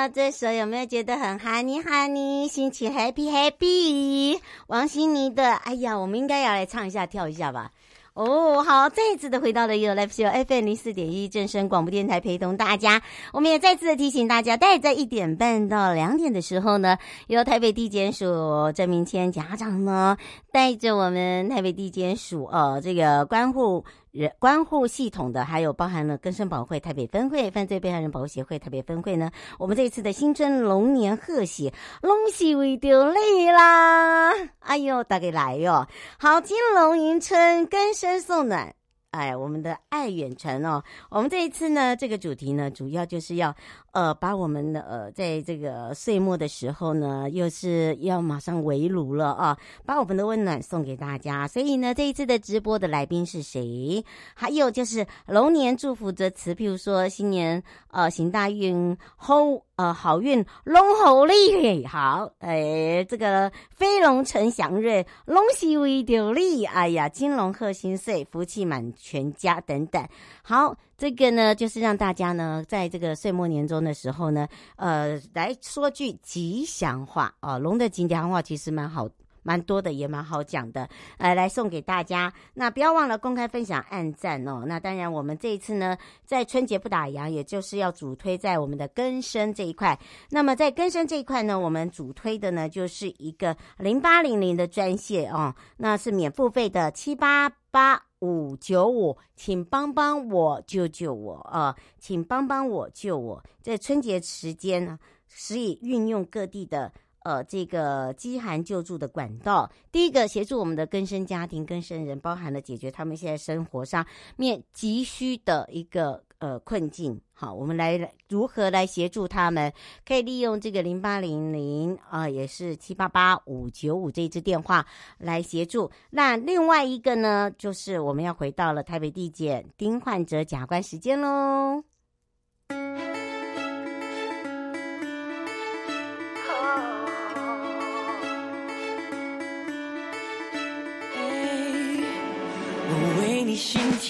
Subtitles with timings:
[0.00, 4.40] 到这首有没有觉得很哈尼哈尼，心情 happy happy？
[4.66, 7.70] 王心怡的，哎呀，我们应该要来唱一下跳一下吧。
[8.14, 13.02] 哦，好，再一次的回到了 You Live Show FM 零四点一正声广播电台，陪同大家。
[13.34, 16.96] 我们也再次的提醒大家，待在一点半到两点的时候呢，
[17.26, 20.16] 由台北地检署郑明谦家长呢，
[20.50, 23.84] 带着我们台北地检署呃这个关护。
[24.12, 29.30] 人关护系统的，还有包含了根生保会台北分会、犯罪被害人保护协会台北分会呢。
[29.58, 31.72] 我们这一次的新春龙年贺喜，
[32.02, 34.32] 龙喜为着你啦！
[34.60, 35.86] 哎呦，大家来哟！
[36.18, 38.74] 好，金龙迎春，根生送暖。
[39.10, 43.52] 哎，我们的爱远传哦，我们这一次呢，这个主题呢，主要就是要
[43.90, 51.48] 呃，把我们的呃，在这个岁末的时候呢，又是要马上围炉了啊，把我们的温暖送给大家。
[51.48, 54.04] 所以呢，这一次的直播的来宾是谁？
[54.32, 57.60] 还有就是龙年祝福的词，譬如说新年
[57.90, 68.92] 呃行大运，后呃好运龙猴利好，哎，这个飞龙呈祥瑞，龙喜为着利，哎呀，金龙贺新岁，福气满。
[69.00, 70.06] 全家等等，
[70.42, 77.56] 好，这个呢，就是让大家呢，在这个岁末年终的时候呢，呃，来说句吉祥话啊。
[77.56, 79.08] 龙的吉祥话其实蛮好，
[79.42, 80.88] 蛮多的，也蛮好讲的，
[81.18, 82.32] 呃，来送给大家。
[82.54, 84.64] 那不要忘了公开分享、按赞哦。
[84.66, 89.98] 那当然，我们这一次呢，在春节不打烊，也就是要主推在我们的更生这一块。
[90.30, 98.02] 那么在更生这一块呢，我们主推的呢，就是一个零八零零的专线哦，那是免付费的七八八。
[98.20, 101.74] 五九五，请帮帮我，救救我啊！
[101.98, 103.42] 请帮帮我，救我！
[103.62, 106.92] 在春节时间呢，可以运用各地的
[107.22, 109.70] 呃这个饥寒救助的管道。
[109.92, 114.06] 第一个协助我们的更生家庭、更生人，包含了解决他们现在生活上
[114.36, 117.20] 面急需的一个呃困境。
[117.32, 119.72] 好，我们来如何来协助他们？
[120.06, 125.90] 可以利用这个零八零零啊，也是七八八五九五这一支电话来协助。
[126.10, 131.82] 那另外一个呢，就是我们要回到了台北地检丁焕哲检察官时间喽。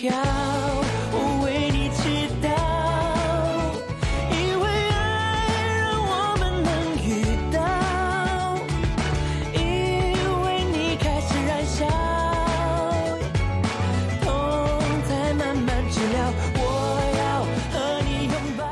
[0.01, 0.17] 跳，
[1.13, 2.49] 我为你祈祷，
[4.33, 4.97] 因为爱
[5.77, 6.73] 让我们能
[7.05, 7.07] 遇
[7.53, 7.61] 到，
[9.53, 9.61] 因
[10.41, 11.85] 为你开始燃烧，
[14.23, 14.27] 痛
[15.07, 16.65] 在慢慢治疗，我
[17.19, 18.65] 要和你拥抱。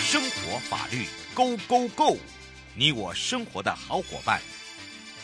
[0.00, 2.18] 生活法律，Go Go Go，
[2.76, 4.40] 你我生活的好伙伴。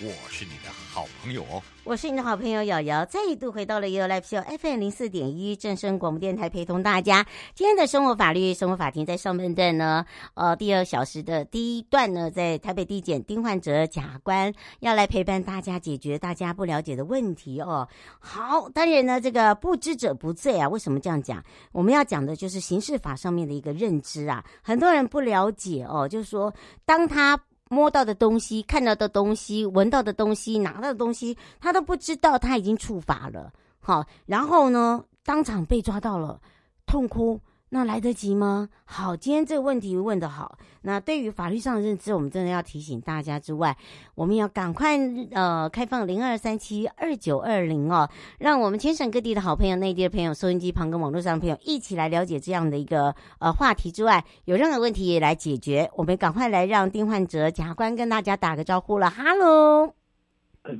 [0.01, 1.61] 我是你的好朋友哦。
[1.83, 7.27] 我是你的好朋友瑶瑶，再一度回到了 You Live Show FM 零四点一正声广播电台，陪同大家。
[7.55, 10.05] 今天的生活法律生活法庭在上半段呢，
[10.35, 17.89] 呃，第二小时的第一段呢，在台北地检丁焕哲检察官要来陪伴大家解决大家不了解的问题哦。
[18.21, 20.69] 好，当然呢，这个不知者不罪啊。
[20.69, 21.43] 为什么这样讲？
[21.73, 24.45] 我们要讲的就是刑事法上面的一个认知啊。
[24.63, 26.55] 很多人不了解哦，就是说
[26.85, 27.37] 当他。
[27.69, 33.53] 摸到的东西、看到的东西、闻到的东西、拿到的东西，他都不知道他已经触发了。
[33.81, 36.41] 好，然后呢，当场被抓到了，
[36.87, 37.41] 痛哭。
[37.71, 38.69] 那来得及吗？
[38.85, 40.57] 好，今天这个问题问得好。
[40.83, 43.77] 那对于法律上的认知，我们真的要提醒大家之外，
[44.15, 44.99] 我们要赶快
[45.33, 55.91] 呃开放零二三七二九二零哦，让我们全省各地的好朋友、内地的朋友、收音机旁跟网络上的朋友一起来了解这样的一个呃话题之外，有任何问题也来解决。
[55.95, 59.93] 我们赶快来让丁焕哲检察官跟大家打个招呼了，哈喽，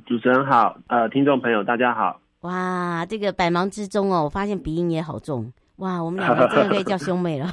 [0.07, 2.19] 主持人好，呃，听众朋友大家好。
[2.41, 5.51] 哇，这个百忙之中哦，我发现鼻音也好重。
[5.79, 7.49] 哇，我们两个真的可以叫兄妹了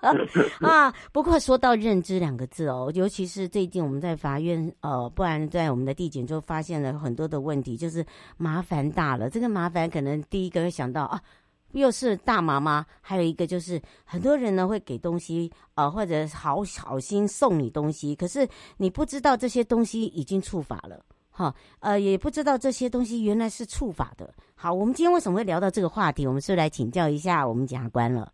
[0.60, 0.92] 啊！
[1.12, 8.04] 不过说到认知两个字哦，尤其是最近我们在法院呃，不然在我们的地检就发现了很多的问题，就是
[8.38, 9.28] 麻烦大了。
[9.28, 11.20] 这个麻烦可能第一个会想到啊，
[11.72, 12.86] 又是大麻吗？
[13.02, 21.04] 还有一个就是很多人呢会给东西呃，或者好好心送你东西，可是你不知道这些东西已经触法了。
[21.32, 24.28] 好，呃，也不知道这些东西原来是触法的。
[24.54, 26.26] 好，我们今天为什么会聊到这个话题？
[26.26, 28.30] 我们是来请教一下我们检察官了。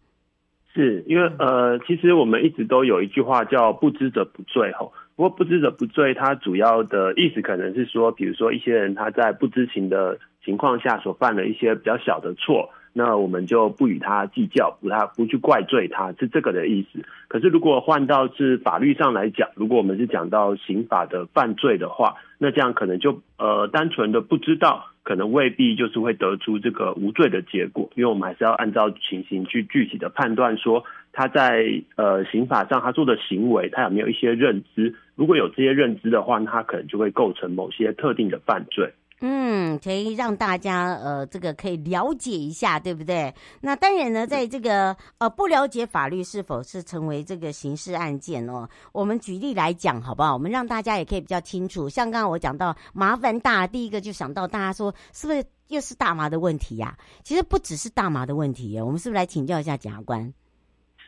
[0.75, 4.93] 是因为呃，其实我们一直都有一句话叫“不知者不罪”吼。
[5.17, 12.69] 不过“不知者不罪”它主要的意思可能是说，比如说一些人他在不知情的情况下所犯了一些比较小的错。
[12.99, 16.99] 那我们就不与他计较，不他不去怪罪他，是这个的意思。
[17.29, 34.97] 可是如果换到是法律上来讲，如果我们是讲到刑法的犯罪的话，那这样可能就呃单纯的不知道，可能未必就是会得出这个无罪的结果，因为我们还是要按照情形去具体的判断，说他在呃刑法上他做的行为，他有没有一些认知？
[35.15, 38.93] 如果有这些认知的话，那他可能就会构成某些特定的犯罪。
[39.21, 43.35] 嗯，可以让大家呃，这个可以了解一下，对不对？
[43.61, 50.35] 那当然呢，在这个呃不了解法律是否是成为这个刑事案件哦，我们举例来讲好不好？
[50.35, 51.89] 我们让大家也可以比较清楚。
[51.89, 56.97] 像刚刚我讲到麻烦大，第一个就想到大家说是不是又是大麻的问题呀？
[57.25, 60.33] 其实不只是大麻的问题，我们是不是来请教一下检察官？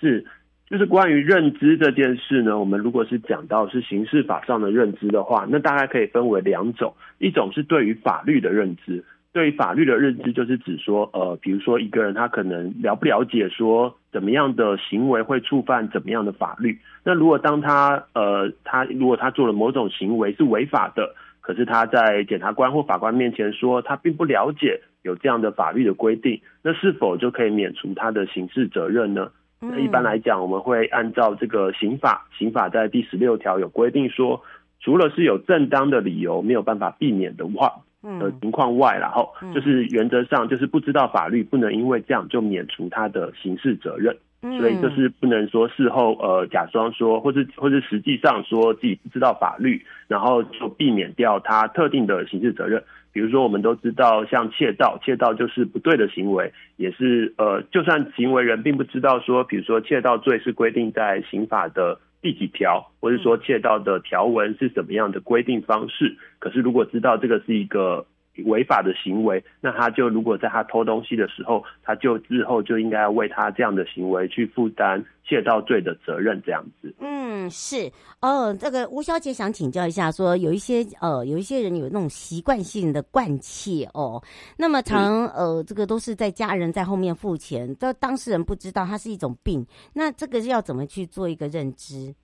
[0.01, 0.27] 是。
[0.71, 29.33] 就是关于认知这件事呢，我们如果是讲到是刑事法上的认知的话，那大概可以分为两种，一种是对于法律的认知，对于法律的认知就是指说，呃，比如说一个人他可能了不了解说怎么样的行为会触犯怎么样的法律，那如果当他呃他如果他做了某种行为是违法的，可是他在检察官或法官面前说他并不了解有这样的法律的规定，那是否就可以免除他的刑事责任呢？
[29.61, 34.43] 那一般来讲，我们会按照这个刑法，刑法在第十六条有规定说，
[34.81, 37.73] 除了是有正当的理由没有办法避免的话，
[38.19, 44.17] 的情况外，然后就是原则上就是不知道法律，不能因为这样就免除他的刑事责任。
[44.59, 52.83] 所以就是不能说事后呃假装说，或是或是实际上说自己不知道法律，然后就避免掉他特定的刑事责任。
[53.13, 68.07] 比如说，我们都知道，像窃盗，窃盗就是不对的行为，也是呃，就算行为人并不知道说，比如说窃盗罪是规定在刑法的第几条，或者说窃盗的条文是怎么样的规定方式，可是如果知道这个是一个
[68.47, 76.95] 违法的行为，那他就如果在他偷东西的时候，他就日后就应该要为他这样的行为去负担窃盗罪的责任，这样子。
[77.01, 78.55] 嗯，是哦。
[78.59, 84.23] 这个吴小姐想请教一下，说有一些呃，有一些人有那种习惯性的惯窃哦，
[84.57, 89.67] 那么常呃，这个都是在家人在后面付钱，但当事人不知道，它是一种病。
[89.93, 92.15] 那这个是要怎么去做一个认知？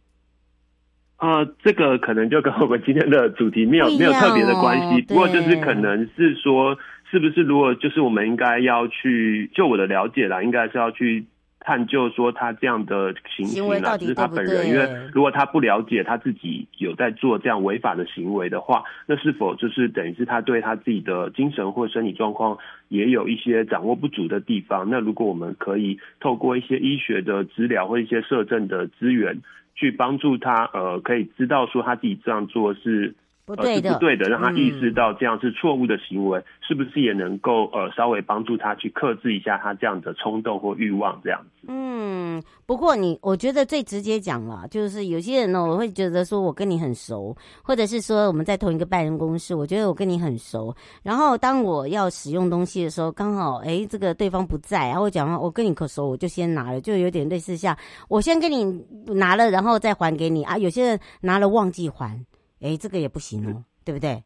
[1.27, 6.79] 呃，这个可能就跟我们今天的主题没有、哦、没有特别的关系，不过就是可能是说，
[7.11, 11.25] 是不是如果就是我们应该要去，就我的了解啦，应该是要去
[11.59, 22.57] 探究说他这样的行为啦，就是他本人，因为如果他不了解他自己有在做这样违法的行为的话，那是否就是等于是他对他自己的精神或身体状况
[22.87, 24.89] 也有一些掌握不足的地方？
[24.89, 29.41] 那如果我们可以透过一些医学的治疗或一些社政的资源。
[29.77, 33.15] 去帮助他，呃，可以知道说他自己这样做是
[33.47, 41.69] 不对的，不对的，让他意识到这样是错误的行为，嗯、是不是也能够呃稍微帮助他去克制一下他这样的冲动或欲望这样子？
[41.69, 50.75] 嗯，不过你我觉得最直接讲了，就是有些人呢，我会觉得说我跟你很熟，或者是说我们在同一个办公室，我觉得我跟你很熟，
[51.05, 57.77] 然后当我要使用东西的时候，刚好哎这个对方不在，然后我讲话我跟你可熟，我就先拿了，就有点类似像
[58.09, 58.65] 我先跟你
[59.07, 60.59] 拿了，然后再还给你啊。
[60.59, 62.21] 有些人拿了忘记还。
[62.61, 64.23] 哎，这个也不行哦，嗯、对不对？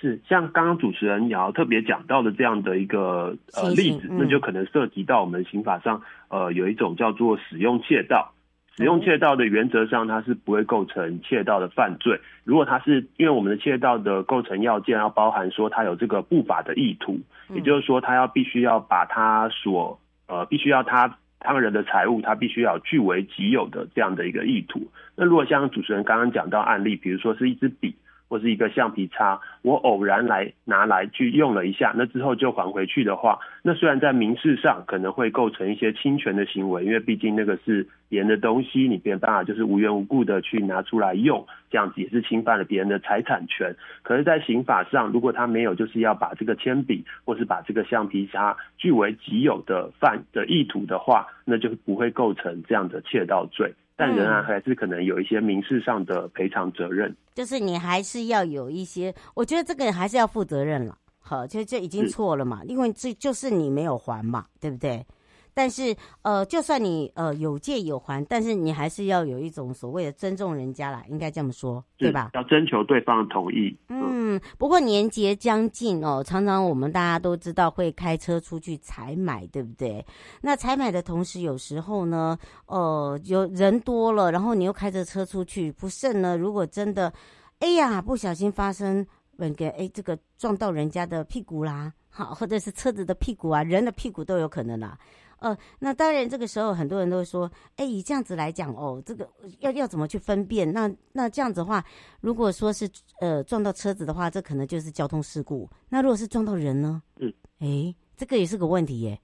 [0.00, 8.32] 是像刚刚主持人也要特别讲到的这样的一个呃例子，嗯、那就可能涉及到我们刑法上呃有一种叫做使用窃盗。
[8.76, 12.20] 使用窃盗的原则上，它是不会构成窃盗的犯罪。
[12.42, 17.20] 如果它是因为我们的窃盗的构成要件要包含说它有这个不法的意图，
[17.54, 21.18] 也就是说它要必须要把它所呃必须要他。
[21.44, 24.90] 他人的财物，他必须要据为己有的这样的一个意图。
[25.14, 27.94] 那如果像主持人刚刚讲到案例，比如说是一支笔。
[28.28, 43.76] 或是一个橡皮擦，我偶然来拿来去用了一下，那之后就还回去的话，那虽然在民事上可能会构成一些侵权的行为，因为毕竟那个是别人的东西，你没办法就是无缘无故的去拿出来用，这样子也是侵犯了别人的财产权。
[44.02, 53.74] 可是，在刑法上，如果他没有就是要把这个铅笔或是把这个橡皮擦据为己有的犯的意图的话，那就不会构成这样的窃盗罪。
[53.96, 65.06] 但仍然还是可能有一些民事上的赔偿责任，嗯，就是你还是要有一些，我觉得这个还是要负责任了，好，就就已经错了嘛，因为这就是你没有还嘛，对不对？
[65.54, 72.30] 但是，呃，就算你呃有借有还，但是你还是要有一种所谓的尊重人家啦，应该这么说，对吧？
[72.34, 73.74] 要征求对方的同意。
[73.88, 80.04] 嗯，不过年节将近哦，常常我们大家都知道会开车出去采买，对不对？
[80.40, 87.12] 那采买的同时，有时候呢，呃，有人多了，然后你又开着车出去，不慎呢，如果真的，
[87.60, 89.06] 哎呀，不小心发生
[89.36, 94.98] 那个哎这个撞到人家的屁股啦，好，或者是车子的屁股啊，人的屁股都有可能啦。
[95.40, 99.28] 呃，那当然，这个时候很多人都说，哎，以这样子来讲，哦，这个
[99.60, 100.72] 要要怎么去分辨？
[100.72, 101.84] 那那这样子的话，
[102.20, 102.88] 如果说是
[103.20, 105.68] 呃撞到车子的话，这可能就是交通事故。
[105.90, 107.02] 那如果是撞到人呢？
[107.20, 109.18] 嗯，哎，这个也是个问题耶。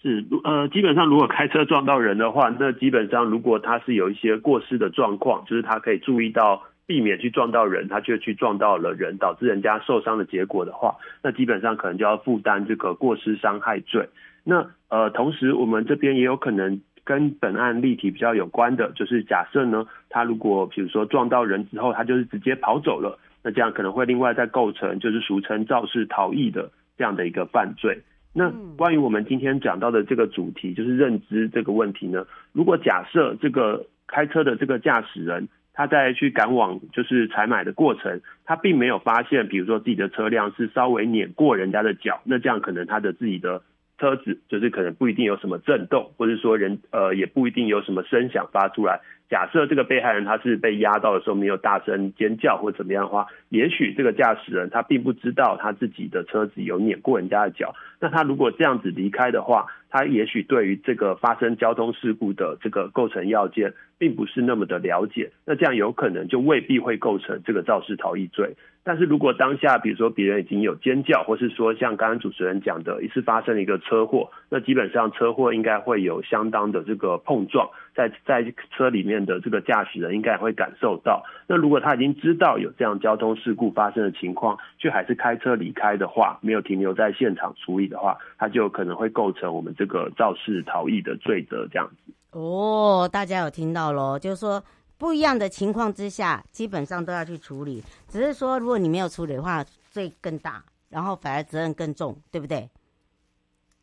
[0.00, 14.08] 是，呃，基本上如果开车撞到人的话，那基本上如果他是有一些过失的状况，就是他可以注意到避免去撞到人，他却去撞到了人，导致人家受伤的结果的话，那基本上可能就要负担这个过失伤害罪。
[14.50, 27.98] 那呃，同时我们这边也有可能跟本案例题比较有关的，就是假设呢，他如果比如说撞到人之后，他就是直接跑走了，那这样可能会另外再构成就是俗称肇事逃逸的这样的一个犯罪。
[28.32, 32.24] 那关于我们今天讲到的这个主题，就是认知这个问题呢，
[32.54, 43.60] 如果假设这个开车的这个驾驶人，他在去赶往就是采买的过程，他并没有发现，比如说自己的车辆是稍微碾过人家的脚，那这样可能他的自己的。
[43.98, 49.00] 车子就是可能不一定有什么震动，或者说人呃也不一定有什么声响发出来。
[49.28, 57.74] 假设这个被害人他是被压到的时候没有大声尖叫或怎么样的话，也许这个驾驶人他并不知道他自己的车子有碾过人家的脚。
[58.00, 65.30] 那他如果这样子离开的话，他也许对于这个发生交通事故的这个构成要件并不是那么的了解。
[65.44, 68.54] 那这样有可能就未必会构成这个肇事逃逸罪。
[68.88, 77.68] 但是如果当下比如说别人已经有尖叫，或是说像刚刚主持人讲的，一次发生了一个车祸，那基本上车祸应该会有相当的这个碰撞。
[77.94, 81.22] 在在车里面的这个驾驶人应该会感受到。
[81.46, 92.12] 那如果他已经知道有这样交通事故发生的情况，却还是开车离开的话，没有停留在现场处理的话，他就可能会构成我们这个肇事逃逸的罪责这样子。
[92.30, 94.18] 哦，大家有听到喽？
[94.18, 94.62] 就是说
[94.98, 97.82] 不一样的情况之下，基本上都要去处理。
[98.08, 100.62] 只是说如果你没有处理的话，罪更大。
[100.90, 102.66] 然后反而责任更重，对不对？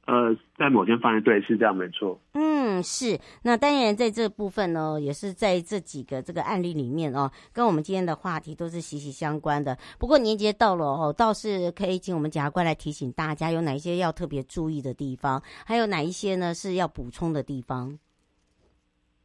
[0.08, 2.20] 呃，在某些方面，对，是这样，没错。
[2.34, 3.20] 嗯，是。
[3.44, 9.78] 那当然，在这部分呢，也是在这几个这个案例里面哦，跟我们今天的话题都是息息相关的。
[10.00, 18.00] 不过年节到了哦，倒是可以请我们检察官来提醒大家，有哪一些要特别注意的地方，还有哪一些呢是要补充的地方？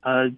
[0.00, 0.30] 呃，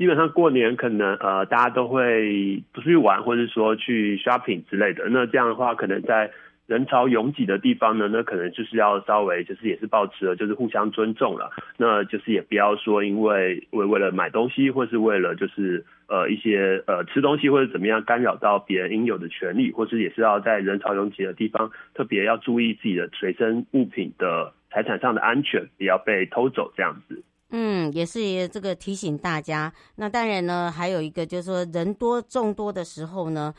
[0.00, 5.06] 基本上过年可能呃，大家都会出去玩，或者说去 shopping 之类的。
[5.10, 6.30] 那这样的话，可能在
[6.66, 27.22] 人潮拥挤的地方呢，那可能就是要稍微就是也是保持了就是互相尊重了，那就是也不要说因为为为了买东西或是为了就是呃一些呃吃东西或者怎么样干扰到别人应有的权利，或是也是要在人潮拥挤的地方特别要注意自己的随身物品的财产上的安全，不要被偷走这样子。
[27.50, 29.72] 嗯，也是这个提醒大家。
[29.96, 33.54] 那当然呢，还有一个就是说人多众多的时候呢，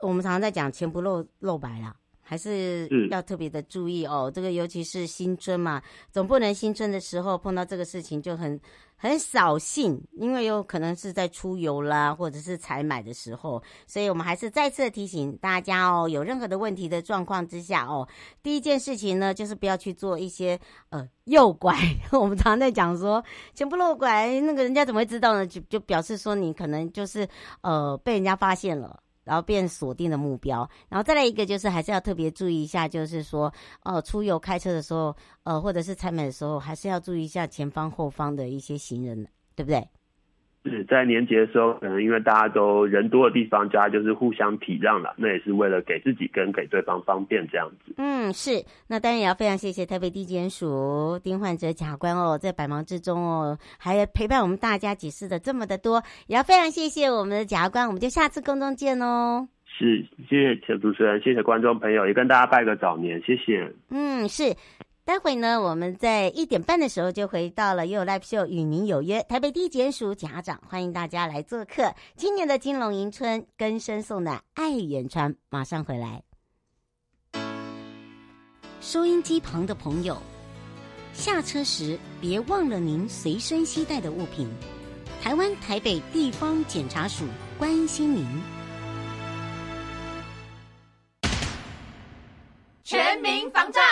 [0.00, 1.96] 我们常常在讲钱不露露白了。
[2.32, 8.58] 还是要特别的注意哦，这个尤其是新春嘛，总不能新春的时候碰到这个事情就很
[8.96, 18.08] 很扫兴，因为有可能是在出游啦，或者是采买的时候，所以我们还是再次提醒大家哦，有任何的问题的状况之下哦，
[18.42, 20.58] 第一件事情呢，就是不要去做一些
[20.88, 21.76] 呃诱拐。
[22.18, 23.22] 我们常常在讲说
[23.52, 25.46] 钱不露拐，那个人家怎么会知道呢？
[25.46, 27.28] 就就表示说你可能就是
[27.60, 28.98] 呃被人家发现了。
[29.24, 33.52] 然后变锁定的目标，然后再来一个就是还是要特别注意一下，就是说，
[33.82, 35.14] 哦，出游开车的时候，
[35.44, 39.88] 呃，或者是采买的时候，还是要注意一下前方后方的一些行人，对不对？
[40.64, 47.94] 是在年节的时候，可能因为大家都人多的地方，大家就是互相体谅了，那也是为了给自己跟给对方方便这样子。
[47.96, 48.64] 嗯，是。
[48.86, 59.48] 那当然也要非常谢谢台北地检署丁焕哲检察官哦，在百忙之中哦，还陪伴我们大家解释的这么的多，也要非常谢谢我们的检察官，我们就下次空中见哦。
[59.66, 63.72] 是，谢谢主持人，谢谢观众朋友，也跟大家拜个早年，谢谢。
[63.90, 64.54] 嗯，是。
[65.04, 71.92] 待会呢，我们在一点半的时候就回到了又 Live Show 与您有约，台北地检署检察长，欢迎大家来做客。
[72.16, 76.22] 今年的金龙迎春，更深送的爱远传，马上回来。
[78.80, 80.16] 收音机旁的朋友，
[81.12, 84.48] 下车时别忘了您随身携带的物品。
[85.20, 87.24] 台湾台北地方检察署
[87.58, 88.24] 关心您。
[92.84, 93.91] 全民防诈。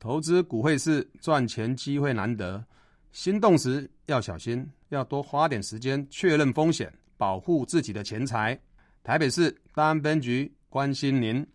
[0.00, 2.64] 投资股汇市赚钱机会难得，
[3.12, 8.58] 心动时要小心，要多花点时间确认风险，保护自己的钱财。
[9.04, 11.46] 台北市大安分局关心您。